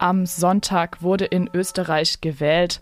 [0.00, 2.80] Am Sonntag wurde in Österreich gewählt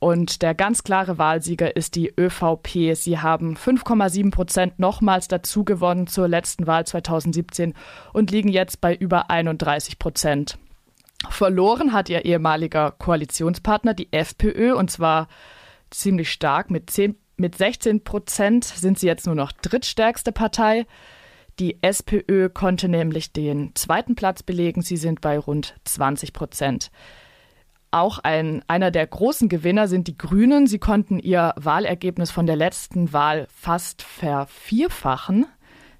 [0.00, 2.96] und der ganz klare Wahlsieger ist die ÖVP.
[2.96, 7.72] Sie haben 5,7 Prozent nochmals dazu gewonnen zur letzten Wahl 2017
[8.12, 10.58] und liegen jetzt bei über 31 Prozent.
[11.30, 15.28] Verloren hat ihr ehemaliger Koalitionspartner, die FPÖ, und zwar
[15.90, 16.68] ziemlich stark.
[16.68, 20.84] Mit, 10, mit 16 Prozent sind sie jetzt nur noch drittstärkste Partei.
[21.58, 24.82] Die SPÖ konnte nämlich den zweiten Platz belegen.
[24.82, 26.90] Sie sind bei rund 20 Prozent.
[27.90, 30.66] Auch ein, einer der großen Gewinner sind die Grünen.
[30.66, 35.46] Sie konnten ihr Wahlergebnis von der letzten Wahl fast vervierfachen.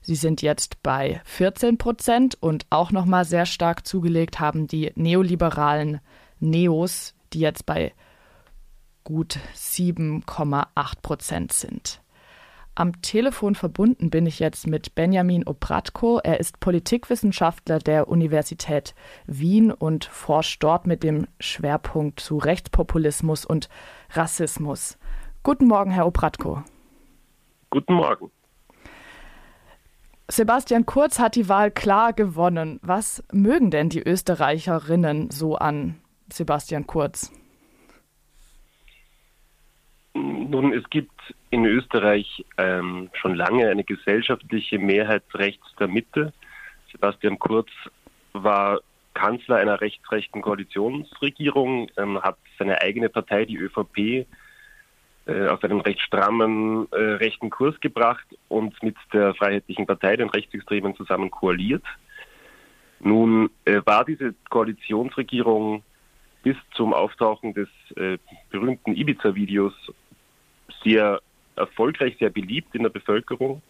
[0.03, 6.01] Sie sind jetzt bei 14 Prozent und auch nochmal sehr stark zugelegt haben die neoliberalen
[6.39, 7.93] Neos, die jetzt bei
[9.05, 12.03] gut 7,8 Prozent sind.
[12.79, 16.21] Am Telefon verbunden bin ich jetzt mit Benjamin Obratko.
[16.23, 18.95] Er ist Politikwissenschaftler der Universität
[19.27, 23.71] Wien und forscht dort mit dem Schwerpunkt zu Rechtspopulismus und
[24.11, 24.99] Rassismus.
[25.43, 26.65] Guten Morgen, Herr Obratko.
[27.71, 28.31] Guten Morgen.
[30.29, 32.79] Sebastian Kurz hat die Wahl klar gewonnen.
[32.83, 35.97] Was mögen denn die Österreicherinnen so an
[36.31, 37.33] Sebastian Kurz?
[40.17, 41.13] Nun, es gibt
[41.51, 46.33] in Österreich ähm, schon lange eine gesellschaftliche Mehrheit rechts der Mitte.
[46.91, 47.69] Sebastian Kurz
[48.33, 48.81] war
[49.13, 54.27] Kanzler einer rechtsrechten Koalitionsregierung, ähm, hat seine eigene Partei, die ÖVP,
[55.27, 60.31] äh, auf einen recht strammen äh, rechten Kurs gebracht und mit der Freiheitlichen Partei, den
[60.31, 61.85] Rechtsextremen, zusammen koaliert.
[63.01, 65.83] Nun äh, war diese Koalitionsregierung
[66.43, 68.19] bis zum Auftauchen des äh,
[68.51, 69.75] berühmten Ibiza-Videos
[70.85, 71.21] sehr
[71.57, 73.63] erfolgreich, sehr beliebt in der Bevölkerung.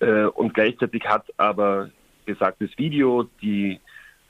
[0.00, 1.90] Äh, und gleichzeitig hat aber
[2.24, 3.80] besagtes Video, die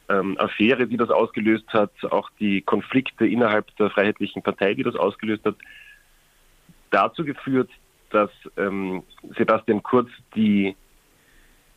[0.09, 4.95] ähm, Affäre, die das ausgelöst hat, auch die Konflikte innerhalb der Freiheitlichen Partei, die das
[4.95, 5.57] ausgelöst hat,
[6.91, 7.71] dazu geführt,
[8.11, 9.03] dass ähm,
[9.37, 10.75] Sebastian Kurz die,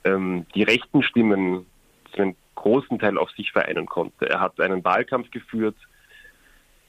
[0.05, 1.65] ähm, die rechten Stimmen
[2.13, 4.29] zu einem großen Teil auf sich vereinen konnte.
[4.29, 5.75] Er hat einen Wahlkampf geführt,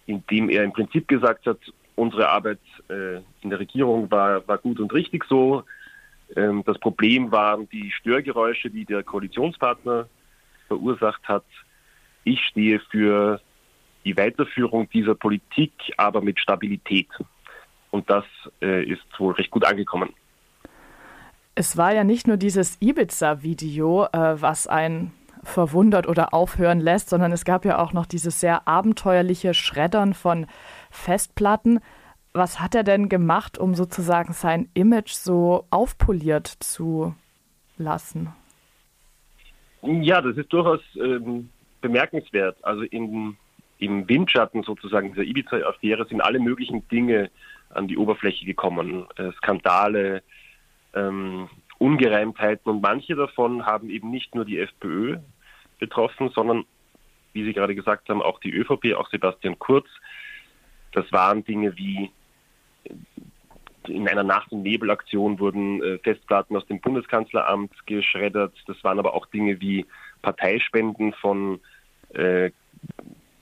[0.07, 1.59] in dem er im Prinzip gesagt hat,
[1.97, 5.65] unsere Arbeit äh, in der Regierung war, war gut und richtig so.
[6.37, 10.09] Ähm, das Problem waren die Störgeräusche, die der Koalitionspartner
[10.69, 11.45] verursacht hat.
[12.25, 13.41] Ich stehe für
[14.05, 17.09] die Weiterführung dieser Politik, aber mit Stabilität.
[17.91, 18.25] Und das
[18.61, 20.11] äh, ist wohl recht gut angekommen.
[21.55, 27.33] Es war ja nicht nur dieses Ibiza-Video, äh, was einen verwundert oder aufhören lässt, sondern
[27.33, 30.47] es gab ja auch noch dieses sehr abenteuerliche Schreddern von
[30.91, 31.81] Festplatten.
[32.33, 37.15] Was hat er denn gemacht, um sozusagen sein Image so aufpoliert zu
[37.77, 38.33] lassen?
[39.83, 42.57] Ja, das ist durchaus ähm, bemerkenswert.
[42.65, 43.37] Also in,
[43.79, 47.31] im Windschatten sozusagen dieser Ibiza-Affäre sind alle möglichen Dinge
[47.71, 49.07] an die Oberfläche gekommen.
[49.17, 50.23] Äh, Skandale,
[50.95, 51.49] ähm,
[51.83, 55.19] Ungereimtheiten und manche davon haben eben nicht nur die FPÖ
[55.81, 56.65] betroffen, sondern,
[57.33, 59.89] wie Sie gerade gesagt haben, auch die ÖVP, auch Sebastian Kurz.
[60.93, 62.13] Das waren Dinge wie
[63.89, 68.55] in einer Nacht- und Nebelaktion wurden äh, Festplatten aus dem Bundeskanzleramt geschreddert.
[68.69, 69.85] Das waren aber auch Dinge wie
[70.23, 71.59] Parteispenden von
[72.15, 72.53] äh,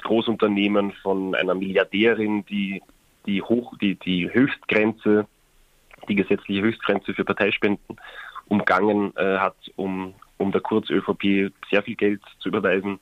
[0.03, 2.81] Großunternehmen, von einer Milliardärin, die
[3.27, 5.27] die, Hoch, die, die Höchstgrenze,
[6.09, 7.97] die gesetzliche Höchstgrenze für Parteispenden
[8.51, 12.99] umgangen äh, hat, um, um der Kurz-ÖVP sehr viel Geld zu überweisen.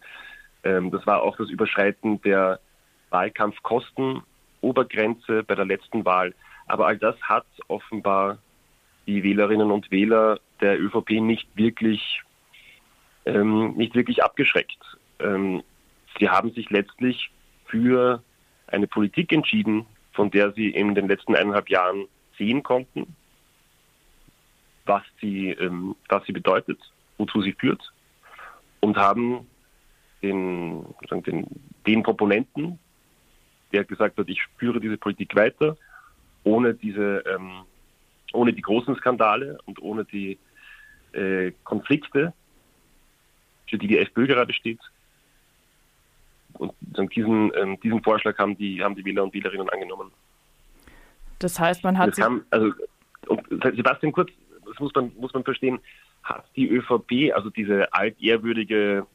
[0.63, 2.61] Ähm, das war auch das Überschreiten der
[3.11, 4.23] Wahlkampfkosten
[4.61, 6.35] Obergrenze bei der letzten Wahl.
[6.67, 8.39] Aber all das hat offenbar
[9.07, 12.21] die Wählerinnen und Wähler der ÖVP nicht wirklich,
[13.25, 14.79] ähm, nicht wirklich abgeschreckt.
[15.19, 15.63] Ähm,
[16.19, 17.31] sie haben sich letztlich
[17.67, 18.23] für
[18.67, 23.17] eine Politik entschieden, von der sie in den letzten eineinhalb Jahren sehen konnten,
[24.89, 26.79] was sie, ähm, was sie bedeutet,
[27.19, 27.93] wozu sie führt,
[28.81, 29.47] und haben
[30.23, 30.85] den,
[31.27, 31.47] den,
[31.87, 32.79] den Proponenten,
[33.73, 35.77] der gesagt hat, ich spüre diese Politik weiter,
[36.45, 37.63] ohne diese, ähm,
[38.33, 40.39] ohne die großen Skandale und ohne die
[41.13, 42.33] äh, Konflikte,
[43.69, 44.81] für die die FPÖ gerade steht.
[46.55, 46.73] Und
[47.15, 50.11] diesen, ähm, diesen Vorschlag haben die, haben die Wähler und Wählerinnen angenommen.
[51.39, 52.17] Das heißt, man hat.
[52.17, 52.73] Kam, also,
[53.75, 54.31] Sebastian Kurz,
[54.79, 55.81] das muss man, muss man verstehen,
[56.23, 59.07] hat die ÖVP, also diese altehrwürdige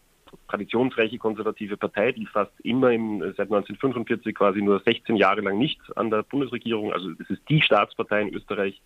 [0.48, 5.80] traditionsreiche konservative Partei, die fast immer im, seit 1945 quasi nur 16 Jahre lang nicht
[5.96, 8.82] an der Bundesregierung, also es ist die Staatspartei in Österreich.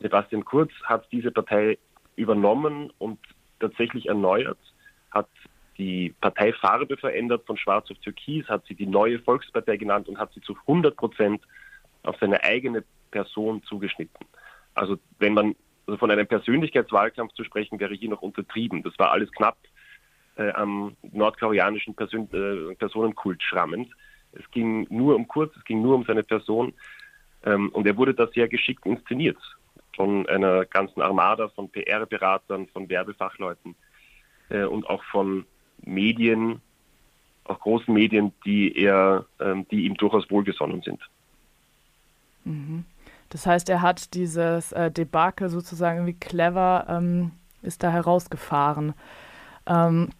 [0.00, 1.78] Sebastian Kurz hat diese Partei
[2.16, 3.18] übernommen und
[3.60, 4.58] tatsächlich erneuert,
[5.10, 5.28] hat
[5.76, 10.32] die Parteifarbe verändert, von schwarz auf türkis, hat sie die neue Volkspartei genannt und hat
[10.32, 11.42] sie zu 100 Prozent
[12.04, 14.26] auf seine eigene Person zugeschnitten.
[14.74, 18.82] Also wenn man also von einem Persönlichkeitswahlkampf zu sprechen, wäre hier noch untertrieben.
[18.82, 19.56] Das war alles knapp
[20.36, 23.90] äh, am nordkoreanischen Persön äh, Personenkult schrammend.
[24.32, 26.72] Es ging nur um Kurz, es ging nur um seine Person.
[27.44, 29.38] Ähm, und er wurde da sehr geschickt inszeniert
[29.94, 33.76] von einer ganzen Armada von PR-Beratern, von Werbefachleuten
[34.48, 35.44] äh, und auch von
[35.84, 36.60] Medien,
[37.44, 41.00] auch großen Medien, die er, ähm, die ihm durchaus wohlgesonnen sind.
[42.44, 42.84] Mhm.
[43.34, 47.32] Das heißt, er hat dieses äh, Debakel sozusagen irgendwie clever, ähm,
[47.62, 48.94] ist da herausgefahren.
[49.66, 50.10] Ähm,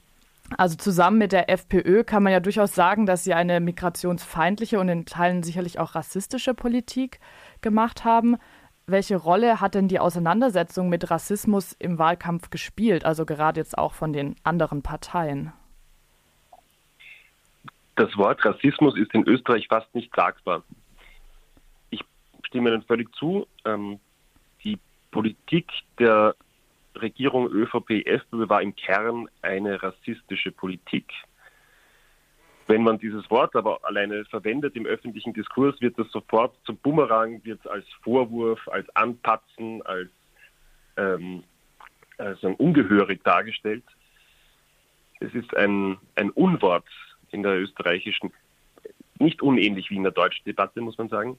[0.59, 4.89] also zusammen mit der FPÖ kann man ja durchaus sagen, dass sie eine migrationsfeindliche und
[4.89, 7.21] in Teilen sicherlich auch rassistische Politik
[7.61, 8.37] gemacht haben.
[8.89, 13.95] Welche Rolle hat denn die Auseinandersetzung mit Rassismus im Wahlkampf gespielt, also gerade jetzt auch
[13.95, 15.53] von den anderen Parteien?
[17.95, 20.65] Das Wort Rassismus ist in Österreich fast nicht sagbar.
[22.55, 23.49] Stimme Ihnen völlig zu.
[23.65, 23.99] Ähm,
[24.63, 24.79] die
[25.11, 26.37] Politik der
[26.95, 31.13] Regierung ÖVP-FPÖ war im Kern eine rassistische Politik.
[32.69, 37.45] Wenn man dieses Wort aber alleine verwendet im öffentlichen Diskurs, wird das sofort zum Bumerang,
[37.45, 40.11] wird als Vorwurf, als Anpatzen, als,
[40.97, 41.43] ähm,
[42.19, 43.83] als ungehörig dargestellt.
[45.19, 46.87] Es ist ein, ein Unwort
[47.33, 48.33] in der österreichischen,
[49.19, 51.37] nicht unähnlich wie in der deutschen Debatte, muss man sagen.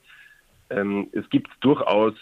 [0.69, 2.13] Ähm, es gibt durchaus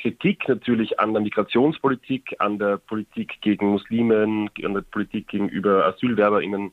[0.00, 6.72] Kritik natürlich an der Migrationspolitik, an der Politik gegen Muslimen, an der Politik gegenüber AsylwerberInnen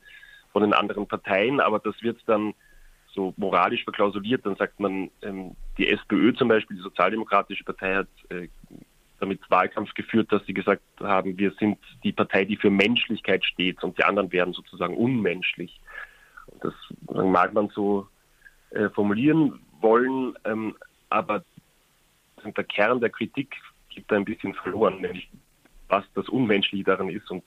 [0.51, 2.53] von den anderen Parteien, aber das wird dann
[3.13, 4.45] so moralisch verklausuliert.
[4.45, 8.47] Dann sagt man, ähm, die SPÖ zum Beispiel, die Sozialdemokratische Partei, hat äh,
[9.19, 13.83] damit Wahlkampf geführt, dass sie gesagt haben, wir sind die Partei, die für Menschlichkeit steht
[13.83, 15.79] und die anderen werden sozusagen unmenschlich.
[16.62, 16.73] Das
[17.07, 18.07] mag man so
[18.71, 20.75] äh, formulieren wollen, ähm,
[21.12, 21.44] aber
[22.44, 23.56] der Kern der Kritik
[23.90, 25.30] geht da ein bisschen verloren, nämlich
[25.88, 27.44] was das Unmenschliche daran ist und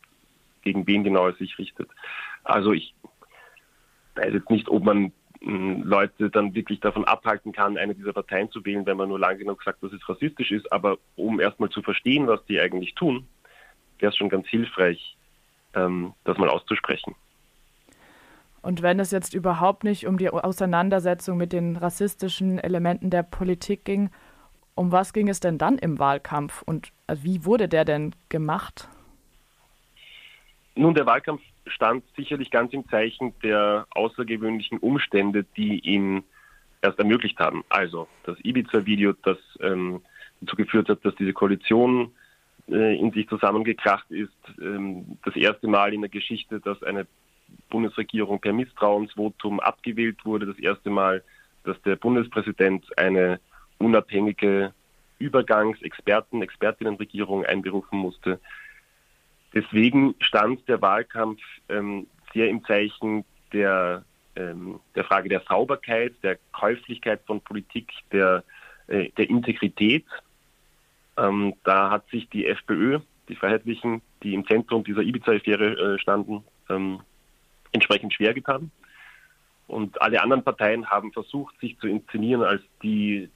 [0.62, 1.88] gegen wen genau es sich richtet.
[2.44, 2.94] Also ich
[4.14, 8.50] weiß jetzt nicht, ob man hm, Leute dann wirklich davon abhalten kann, eine dieser Parteien
[8.50, 10.70] zu wählen, wenn man nur lang genug sagt, dass es rassistisch ist.
[10.72, 13.26] Aber um erstmal zu verstehen, was die eigentlich tun,
[13.99, 15.17] wäre es schon ganz hilfreich,
[15.75, 17.14] ähm, das mal auszusprechen.
[18.64, 23.84] Und wenn es jetzt überhaupt nicht um die Auseinandersetzung mit den rassistischen Elementen der Politik
[23.84, 24.08] ging,
[24.75, 28.88] um was ging es denn dann im Wahlkampf und äh, wie wurde der denn gemacht?
[30.76, 36.25] Nun, der Wahlkampf stand sicherlich ganz im Zeichen der außergewöhnlichen Umstände, die ihn
[36.81, 37.64] erst ermöglicht haben.
[37.69, 40.00] Also das Ibiza-Video, das ähm,
[40.40, 42.12] dazu geführt hat, dass diese Koalition
[42.69, 44.32] äh, in sich zusammengekracht ist.
[44.58, 47.06] Ähm, das erste Mal in der Geschichte, dass eine
[47.70, 50.46] Bundesregierung per Misstrauensvotum abgewählt wurde.
[50.46, 51.22] Das erste Mal,
[51.64, 53.40] dass der Bundespräsident eine
[53.78, 54.72] unabhängige
[55.18, 58.40] Übergangsexperten, Expertinnenregierung einberufen musste.
[59.54, 64.04] Deswegen stand der Wahlkampf ähm, sehr im Zeichen der,
[64.36, 68.42] ähm, der Frage der Sauberkeit, der Käuflichkeit von Politik, der,
[68.88, 70.04] äh, der Integrität.
[71.16, 72.98] Ähm, da hat sich die FPÖ,
[73.28, 77.00] die Freiheitlichen, die im Zentrum dieser Ibiza-Affäre äh, standen, ähm,
[77.74, 78.70] entsprechend schwer getan.
[79.66, 83.28] Und alle anderen Parteien haben versucht, sich zu inszenieren als die,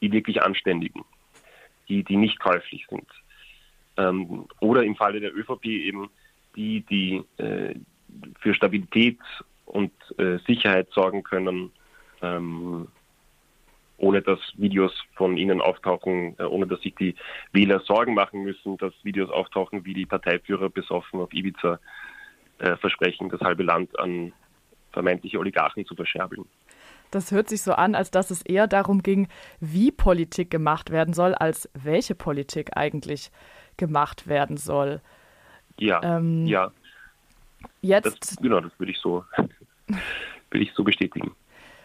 [0.00, 1.04] die wirklich Anständigen,
[1.88, 3.06] die, die nicht käuflich sind.
[3.96, 6.10] Ähm, oder im Falle der ÖVP eben
[6.54, 7.74] die, die äh,
[8.40, 9.18] für Stabilität
[9.64, 11.70] und äh, Sicherheit sorgen können,
[12.22, 12.88] ähm,
[13.98, 17.14] ohne dass Videos von ihnen auftauchen, äh, ohne dass sich die
[17.52, 21.78] Wähler Sorgen machen müssen, dass Videos auftauchen, wie die Parteiführer besoffen auf Ibiza
[22.58, 24.32] äh, versprechen, das halbe Land an
[24.92, 26.46] vermeintliche Oligarchen zu verscherbeln.
[27.10, 29.28] Das hört sich so an, als dass es eher darum ging,
[29.60, 33.30] wie Politik gemacht werden soll, als welche Politik eigentlich
[33.76, 35.00] gemacht werden soll.
[35.78, 36.72] Ja, ähm, ja.
[37.80, 39.24] Jetzt, das, genau, das würde ich so,
[39.86, 41.34] würde ich so bestätigen.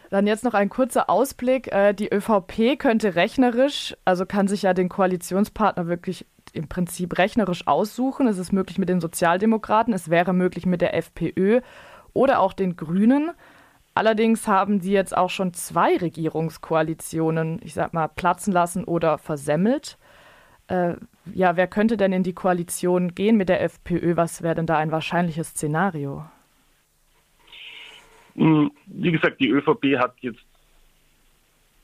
[0.10, 1.72] Dann jetzt noch ein kurzer Ausblick.
[1.72, 7.68] Äh, die ÖVP könnte rechnerisch, also kann sich ja den Koalitionspartner wirklich im Prinzip rechnerisch
[7.68, 8.28] aussuchen.
[8.28, 11.62] Es ist möglich mit den Sozialdemokraten, es wäre möglich mit der FPÖ
[12.14, 13.32] oder auch den Grünen.
[13.94, 19.98] Allerdings haben sie jetzt auch schon zwei Regierungskoalitionen, ich sag mal, platzen lassen oder versemmelt.
[20.68, 20.96] Äh,
[21.34, 24.16] ja, wer könnte denn in die Koalition gehen mit der FPÖ?
[24.16, 26.26] Was wäre denn da ein wahrscheinliches Szenario?
[28.36, 30.40] Hm, wie gesagt, die ÖVP hat jetzt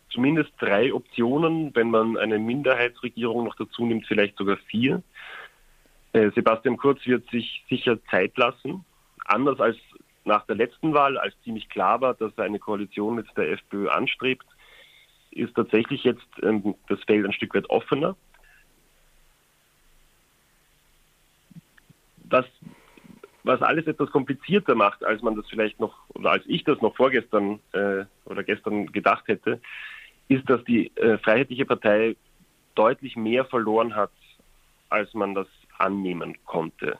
[0.09, 5.03] zumindest drei Optionen, wenn man eine Minderheitsregierung noch dazu nimmt, vielleicht sogar vier.
[6.13, 8.85] Äh, Sebastian Kurz wird sich sicher Zeit lassen,
[9.27, 9.77] Anders als
[10.23, 13.89] nach der letzten Wahl, als ziemlich klar war, dass er eine Koalition mit der FPÖ
[13.89, 14.45] anstrebt,
[15.31, 18.15] ist tatsächlich jetzt ähm, das Feld ein Stück weit offener.
[22.29, 22.45] Was,
[23.47, 26.95] was alles etwas komplizierter macht, als man das vielleicht noch, oder als ich das noch
[26.95, 29.61] vorgestern äh, oder gestern gedacht hätte,
[30.27, 32.15] ist, dass die äh, Freiheitliche Partei
[32.75, 34.11] deutlich mehr verloren hat,
[34.89, 36.99] als man das annehmen konnte.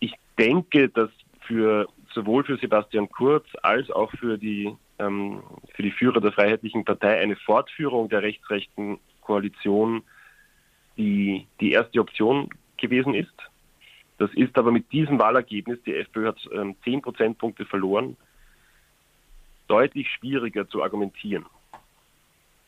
[0.00, 5.42] Ich denke, dass für sowohl für Sebastian Kurz als auch für die ähm,
[5.74, 10.02] für die Führer der Freiheitlichen Partei eine Fortführung der rechtsrechten Koalition
[10.96, 13.34] die die erste Option gewesen ist.
[14.18, 18.16] Das ist aber mit diesem Wahlergebnis, die FPÖ hat ähm, 10 Prozentpunkte verloren,
[19.66, 21.46] deutlich schwieriger zu argumentieren.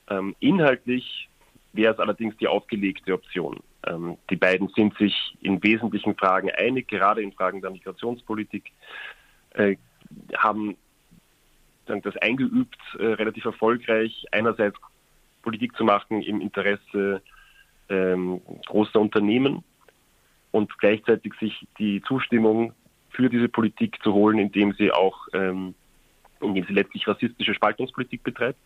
[0.09, 1.29] Ähm, inhaltlich
[1.73, 3.61] wäre es allerdings die aufgelegte Option.
[3.87, 8.73] Ähm, die beiden sind sich in wesentlichen Fragen einig, gerade in Fragen der Migrationspolitik,
[9.50, 9.76] äh,
[10.37, 10.76] haben
[11.87, 14.76] das eingeübt, äh, relativ erfolgreich, einerseits
[15.43, 17.23] Politik zu machen im Interesse
[17.88, 19.62] ähm, großer Unternehmen
[20.56, 22.72] und gleichzeitig sich die Zustimmung
[23.10, 25.75] für diese Politik zu holen, indem sie auch, ähm,
[26.40, 28.58] indem sie letztlich rassistische Spaltungspolitik betreibt.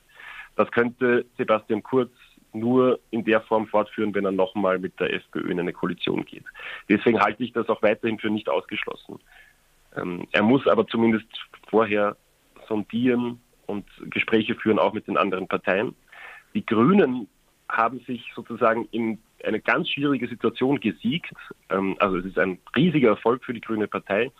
[0.54, 2.12] Das könnte Sebastian Kurz
[2.52, 6.44] nur in der Form fortführen, wenn er nochmal mit der FPÖ in eine Koalition geht.
[6.88, 9.18] Deswegen halte ich das auch weiterhin für nicht ausgeschlossen.
[9.96, 11.26] Ähm, er muss aber zumindest
[11.68, 12.16] vorher
[12.68, 15.96] sondieren und Gespräche führen, auch mit den anderen Parteien.
[16.54, 17.26] Die Grünen
[17.68, 21.34] haben sich sozusagen in eine ganz schwierige Situation gesiegt.
[21.68, 24.30] Ähm, also es ist ein riesiger Erfolg für die Grüne Partei.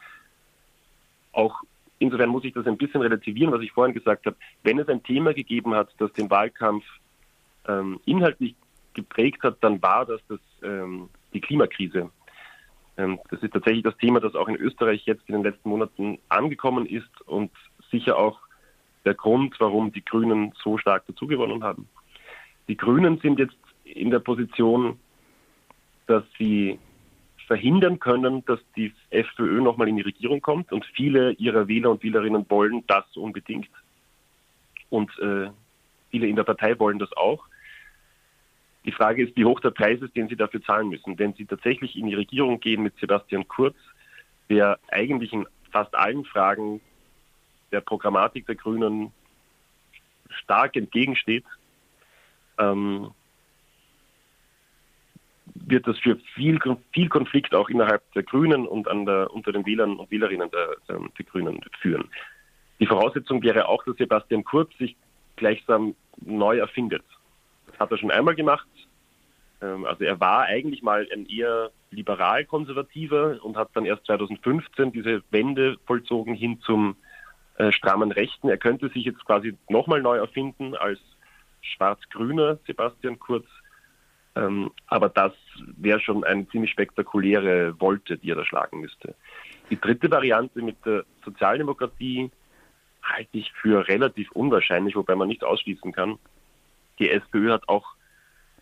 [1.33, 1.61] Auch
[1.99, 4.37] insofern muss ich das ein bisschen relativieren, was ich vorhin gesagt habe.
[4.63, 6.85] Wenn es ein Thema gegeben hat, das den Wahlkampf
[7.69, 8.55] ähm, inhaltlich
[8.95, 12.11] geprägt hat, dann war das, das ähm, die Klimakrise.
[12.97, 16.85] Das ist tatsächlich das Thema, das auch in Österreich jetzt in den letzten Monaten angekommen
[16.85, 17.51] ist und
[17.91, 18.39] sicher auch
[19.05, 21.89] der Grund, warum die Grünen so stark dazugewonnen haben.
[22.69, 23.57] Die Grünen sind jetzt
[23.95, 24.99] in der Position,
[26.07, 26.79] dass sie
[27.47, 32.03] verhindern können, dass die FPÖ nochmal in die Regierung kommt und viele ihrer Wähler und
[32.03, 33.69] Wählerinnen wollen das unbedingt.
[34.89, 35.51] Und äh,
[36.11, 37.45] viele in der Partei wollen das auch.
[38.85, 41.19] Die Frage ist, wie hoch der Preis ist, den sie dafür zahlen müssen.
[41.19, 43.77] Wenn sie tatsächlich in die Regierung gehen mit Sebastian Kurz,
[44.49, 46.81] der eigentlich in fast allen Fragen
[47.73, 49.13] der Programmatik der Grünen
[50.29, 51.45] stark entgegensteht,
[52.59, 53.11] ähm,
[55.71, 56.59] wird das für viel,
[56.93, 60.77] viel Konflikt auch innerhalb der Grünen und an der, unter den Wählern und Wählerinnen der,
[60.89, 62.09] der Grünen führen.
[62.81, 64.97] Die Voraussetzung wäre auch, dass Sebastian Kurz sich
[65.37, 67.05] gleichsam neu erfindet.
[67.67, 68.67] Das hat er schon einmal gemacht.
[69.61, 75.23] Ähm, also er war eigentlich mal ein eher liberal-konservativer und hat dann erst 2015 diese
[75.31, 76.97] Wende vollzogen hin zum
[77.57, 78.49] äh, strammen Rechten.
[78.49, 81.01] Er könnte sich jetzt quasi nochmal neu erfinden als
[81.61, 83.47] schwarz-grüner Sebastian Kurz.
[84.37, 85.33] Ähm, aber das
[85.77, 89.15] wäre schon eine ziemlich spektakuläre Wolte, die er da schlagen müsste.
[89.71, 92.31] Die dritte Variante mit der Sozialdemokratie
[93.03, 96.19] halte ich für relativ unwahrscheinlich, wobei man nicht ausschließen kann.
[96.99, 97.95] Die SPÖ hat auch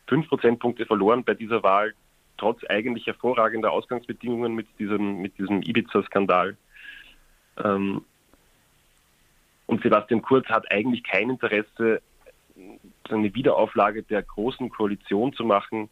[0.07, 1.95] fünf Prozentpunkte verloren bei dieser Wahl,
[2.37, 6.57] trotz eigentlich hervorragender Ausgangsbedingungen mit diesem, mit diesem Ibiza-Skandal.
[7.63, 8.05] Ähm,
[9.67, 12.01] und Sebastian Kurz hat eigentlich kein Interesse,
[13.09, 15.91] eine Wiederauflage der großen Koalition zu machen,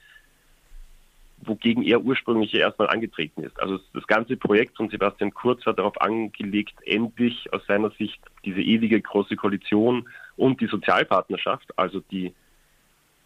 [1.46, 3.58] wogegen er ursprünglich erstmal angetreten ist.
[3.60, 8.60] Also das ganze Projekt von Sebastian Kurz hat darauf angelegt, endlich aus seiner Sicht diese
[8.60, 12.32] ewige große Koalition und die Sozialpartnerschaft, also die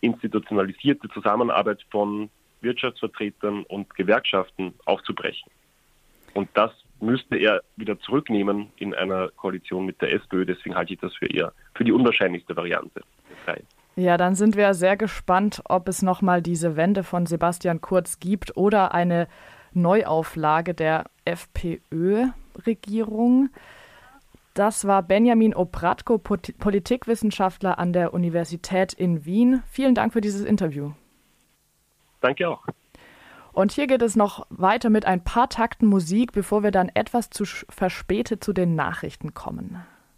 [0.00, 5.50] institutionalisierte Zusammenarbeit von Wirtschaftsvertretern und Gewerkschaften aufzubrechen.
[6.34, 10.44] Und das müsste er wieder zurücknehmen in einer Koalition mit der SPÖ.
[10.44, 13.02] Deswegen halte ich das für eher für die unwahrscheinlichste Variante.
[14.00, 18.56] Ja, dann sind wir sehr gespannt, ob es nochmal diese Wende von Sebastian Kurz gibt
[18.56, 19.28] oder eine
[19.74, 23.50] Neuauflage der FPÖ-Regierung.
[24.54, 29.62] Das war Benjamin Obratko, Politikwissenschaftler an der Universität in Wien.
[29.66, 30.92] Vielen Dank für dieses Interview.
[32.22, 32.64] Danke auch.
[33.52, 37.28] Und hier geht es noch weiter mit ein paar Takten Musik, bevor wir dann etwas
[37.28, 39.84] zu verspätet zu den Nachrichten kommen.